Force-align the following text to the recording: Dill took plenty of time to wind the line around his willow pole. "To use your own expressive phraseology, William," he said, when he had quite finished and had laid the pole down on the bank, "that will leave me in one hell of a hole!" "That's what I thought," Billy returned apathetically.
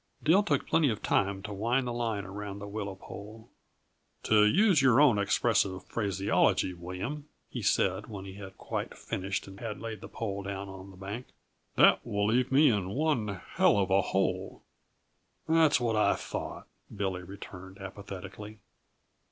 Dill 0.23 0.41
took 0.41 0.65
plenty 0.65 0.89
of 0.89 1.03
time 1.03 1.43
to 1.43 1.53
wind 1.53 1.85
the 1.85 1.93
line 1.93 2.25
around 2.25 2.59
his 2.59 2.71
willow 2.71 2.95
pole. 2.95 3.51
"To 4.23 4.45
use 4.47 4.81
your 4.81 4.99
own 4.99 5.19
expressive 5.19 5.85
phraseology, 5.85 6.73
William," 6.73 7.27
he 7.51 7.61
said, 7.61 8.07
when 8.07 8.25
he 8.25 8.33
had 8.33 8.57
quite 8.57 8.97
finished 8.97 9.47
and 9.47 9.59
had 9.59 9.79
laid 9.79 10.01
the 10.01 10.07
pole 10.09 10.41
down 10.41 10.67
on 10.69 10.89
the 10.89 10.97
bank, 10.97 11.27
"that 11.75 12.03
will 12.03 12.25
leave 12.25 12.51
me 12.51 12.71
in 12.71 12.89
one 12.89 13.27
hell 13.51 13.77
of 13.77 13.91
a 13.91 14.01
hole!" 14.01 14.63
"That's 15.47 15.79
what 15.79 15.95
I 15.95 16.15
thought," 16.15 16.65
Billy 16.95 17.21
returned 17.21 17.77
apathetically. 17.77 18.57